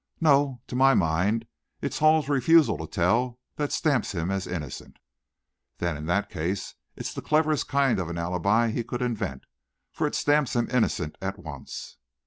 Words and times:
No, 0.19 0.59
to 0.65 0.75
my 0.75 0.95
mind 0.95 1.45
it's 1.79 1.99
Hall's 1.99 2.27
refusal 2.27 2.75
to 2.79 2.87
tell 2.87 3.39
that 3.57 3.71
stamps 3.71 4.13
him 4.13 4.31
as 4.31 4.47
innocent." 4.47 4.97
"Then, 5.77 5.95
in 5.95 6.07
that 6.07 6.27
case, 6.27 6.73
it's 6.95 7.13
the 7.13 7.21
cleverest 7.21 7.67
kind 7.67 7.99
of 7.99 8.09
an 8.09 8.17
alibi 8.17 8.71
he 8.71 8.83
could 8.83 9.03
invent, 9.03 9.43
for 9.91 10.07
it 10.07 10.15
stamps 10.15 10.55
him 10.55 10.67
innocent 10.71 11.19
at 11.21 11.37
once." 11.37 11.97